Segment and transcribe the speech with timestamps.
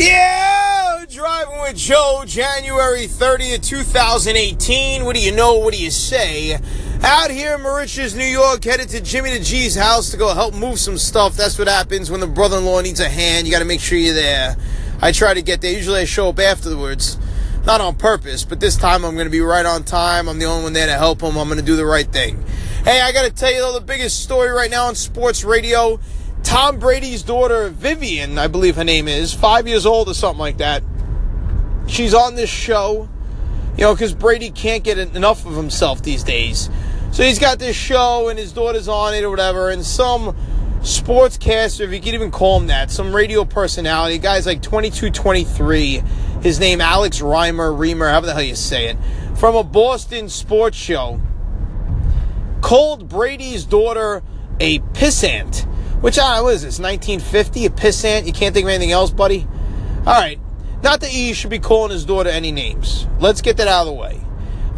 [0.00, 5.04] Yeah, driving with Joe, January 30th, 2018.
[5.04, 5.58] What do you know?
[5.58, 6.58] What do you say?
[7.02, 10.54] Out here in Moriches, New York, headed to Jimmy the G's house to go help
[10.54, 11.36] move some stuff.
[11.36, 13.46] That's what happens when the brother in law needs a hand.
[13.46, 14.56] You got to make sure you're there.
[15.02, 15.74] I try to get there.
[15.74, 17.18] Usually I show up afterwards.
[17.66, 20.30] Not on purpose, but this time I'm going to be right on time.
[20.30, 21.36] I'm the only one there to help him.
[21.36, 22.42] I'm going to do the right thing.
[22.84, 26.00] Hey, I got to tell you though, the biggest story right now on sports radio
[26.42, 30.58] Tom Brady's daughter, Vivian, I believe her name is, five years old or something like
[30.58, 30.82] that.
[31.86, 33.08] She's on this show,
[33.76, 36.70] you know, because Brady can't get enough of himself these days.
[37.12, 40.36] So he's got this show and his daughter's on it or whatever, and some
[40.80, 46.02] sportscaster, if you could even call him that, some radio personality, guy's like 22, 23,
[46.42, 48.96] his name Alex Reimer, Reimer, however the hell you say it,
[49.36, 51.20] from a Boston sports show,
[52.62, 54.22] called Brady's daughter
[54.58, 55.66] a pissant
[56.00, 57.66] which, uh, what is this, 1950?
[57.66, 58.26] A pissant?
[58.26, 59.46] You can't think of anything else, buddy?
[60.06, 60.38] All right.
[60.82, 63.06] Not that you should be calling his daughter any names.
[63.18, 64.20] Let's get that out of the way.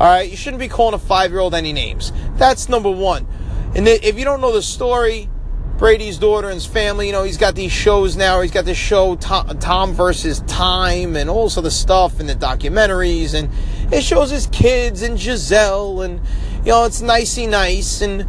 [0.01, 0.29] All right.
[0.29, 2.13] You shouldn't be calling a five year old any names.
[2.37, 3.27] That's number one.
[3.75, 5.31] And if you don't know the story,
[5.79, 8.41] Brady's daughter and his family, you know, he's got these shows now.
[8.41, 12.35] He's got this show, Tom, Tom versus Time, and all sorts of stuff, and the
[12.35, 13.49] documentaries, and
[13.93, 16.21] it shows his kids and Gisele, and,
[16.65, 18.29] you know, it's nicey nice, and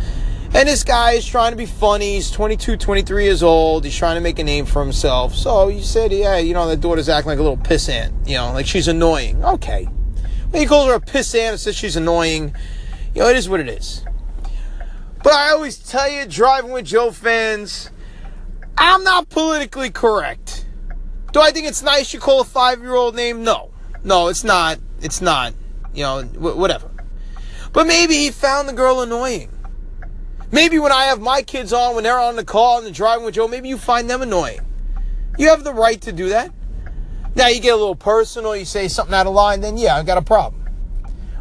[0.53, 2.15] and this guy is trying to be funny.
[2.15, 3.85] He's 22, 23 years old.
[3.85, 5.33] He's trying to make a name for himself.
[5.33, 8.27] So he said, yeah, you know, the daughter's acting like a little pissant.
[8.27, 9.43] You know, like she's annoying.
[9.43, 9.85] Okay.
[10.51, 12.55] When he calls her a pissant and says she's annoying,
[13.15, 14.05] you know, it is what it is.
[15.23, 17.89] But I always tell you, driving with Joe fans,
[18.77, 20.67] I'm not politically correct.
[21.31, 23.43] Do I think it's nice you call a five year old name?
[23.43, 23.71] No.
[24.03, 24.79] No, it's not.
[25.01, 25.53] It's not.
[25.93, 26.91] You know, whatever.
[27.71, 29.49] But maybe he found the girl annoying.
[30.53, 33.33] Maybe when I have my kids on, when they're on the call and driving with
[33.33, 34.59] Joe, maybe you find them annoying.
[35.35, 36.51] You have the right to do that.
[37.33, 40.03] Now you get a little personal, you say something out of line, then yeah, I
[40.03, 40.63] got a problem.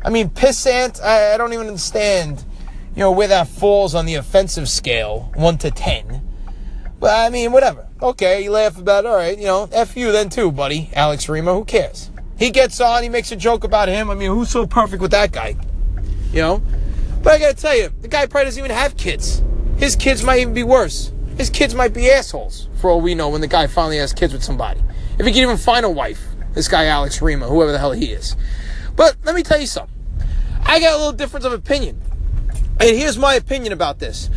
[0.03, 2.43] I mean, pissant, I, I don't even understand,
[2.97, 6.27] you know, where that falls on the offensive scale, one to ten.
[6.99, 7.87] But I mean, whatever.
[8.01, 9.09] Okay, you laugh about it.
[9.09, 10.89] All right, you know, F you then too, buddy.
[10.95, 12.09] Alex Reimer, who cares?
[12.39, 14.09] He gets on, he makes a joke about him.
[14.09, 15.55] I mean, who's so perfect with that guy?
[16.33, 16.62] You know?
[17.22, 19.43] But I gotta tell you, the guy probably doesn't even have kids.
[19.78, 21.12] His kids might even be worse.
[21.37, 24.33] His kids might be assholes, for all we know, when the guy finally has kids
[24.33, 24.81] with somebody.
[25.19, 26.22] If he can even find a wife,
[26.53, 28.37] this guy Alex Reimer, whoever the hell he is.
[28.97, 29.94] But let me tell you something.
[30.65, 32.00] I got a little difference of opinion.
[32.81, 34.28] And here's my opinion about this.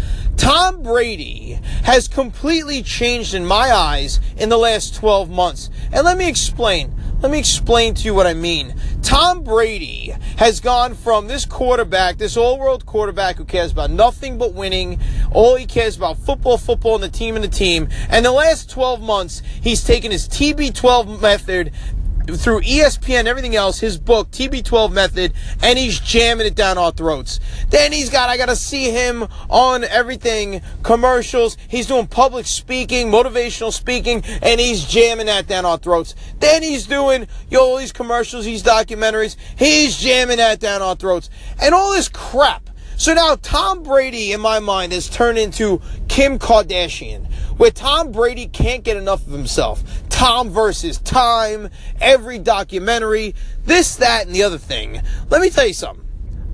[0.45, 5.71] Tom Brady has completely changed in my eyes in the last 12 months.
[5.91, 6.93] And let me explain.
[7.23, 8.75] Let me explain to you what I mean.
[9.01, 14.37] Tom Brady has gone from this quarterback, this all world quarterback who cares about nothing
[14.37, 14.99] but winning.
[15.31, 17.89] All he cares about football, football, and the team and the team.
[18.09, 21.71] And the last 12 months, he's taken his TB12 method
[22.25, 27.39] through ESPN, everything else, his book, TB12 Method, and he's jamming it down our throats.
[27.69, 31.57] Then he's got, I gotta see him on everything, commercials.
[31.67, 36.15] He's doing public speaking, motivational speaking, and he's jamming that down our throats.
[36.39, 39.35] Then he's doing, yo, all these commercials, these documentaries.
[39.57, 41.29] He's jamming that down our throats.
[41.61, 42.69] And all this crap.
[42.97, 48.47] So now Tom Brady, in my mind, has turned into Kim Kardashian, where Tom Brady
[48.47, 49.83] can't get enough of himself.
[50.15, 55.01] Tom versus time, every documentary, this, that, and the other thing.
[55.29, 56.05] Let me tell you something.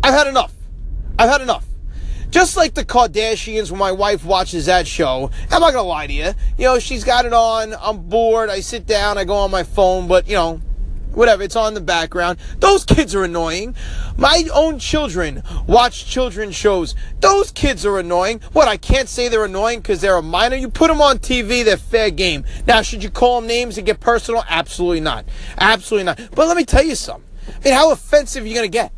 [0.02, 0.52] I've had enough.
[1.20, 1.64] I've had enough.
[2.32, 6.14] Just like the Kardashians, when my wife watches that show, I'm not gonna lie to
[6.14, 6.32] you.
[6.58, 9.62] You know, she's got it on, I'm bored, I sit down, I go on my
[9.62, 10.60] phone, but you know,
[11.14, 12.40] whatever, it's on the background.
[12.60, 13.76] Those kids are annoying.
[14.18, 16.96] My own children watch children's shows.
[17.20, 18.42] Those kids are annoying.
[18.54, 20.56] What, I can't say they're annoying because they're a minor?
[20.56, 22.46] You put them on TV, they're fair game.
[22.68, 24.44] Now, should you call them names and get personal?
[24.50, 25.26] Absolutely not.
[25.58, 26.18] Absolutely not.
[26.36, 27.28] But let me tell you something.
[27.48, 28.92] I mean, how offensive are you going to get?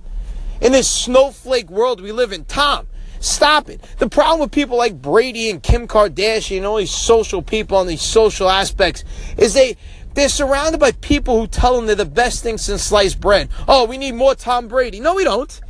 [0.61, 2.87] In this snowflake world we live in, Tom,
[3.23, 3.81] Stop it.
[3.99, 7.87] The problem with people like Brady and Kim Kardashian and all these social people on
[7.87, 9.05] these social aspects
[9.37, 9.77] is they
[10.13, 13.49] they're surrounded by people who tell them they're the best thing since sliced bread.
[13.67, 14.99] Oh, we need more Tom Brady.
[14.99, 15.61] No, we don't.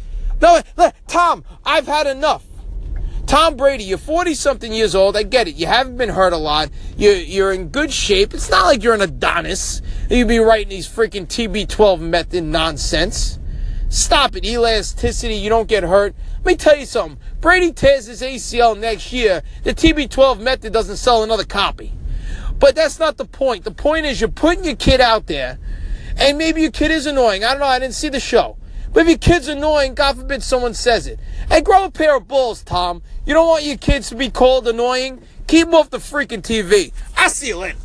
[0.41, 0.61] No,
[1.07, 2.43] Tom, I've had enough.
[3.25, 5.15] Tom Brady, you're 40 something years old.
[5.15, 5.55] I get it.
[5.55, 6.69] You haven't been hurt a lot.
[6.97, 8.33] You're, you're in good shape.
[8.33, 9.81] It's not like you're an Adonis.
[10.09, 13.39] You'd be writing these freaking TB12 method nonsense.
[13.87, 14.45] Stop it.
[14.45, 15.35] Elasticity.
[15.35, 16.13] You don't get hurt.
[16.37, 17.17] Let me tell you something.
[17.39, 19.41] Brady tears his ACL next year.
[19.63, 21.93] The TB12 method doesn't sell another copy.
[22.59, 23.63] But that's not the point.
[23.63, 25.59] The point is you're putting your kid out there,
[26.17, 27.43] and maybe your kid is annoying.
[27.43, 27.65] I don't know.
[27.65, 28.57] I didn't see the show.
[28.93, 31.19] But if your kid's annoying, God forbid someone says it.
[31.49, 33.01] Hey, grow a pair of balls, Tom.
[33.25, 35.23] You don't want your kids to be called annoying?
[35.47, 36.93] Keep them off the freaking TV.
[37.17, 37.77] I'll see you later.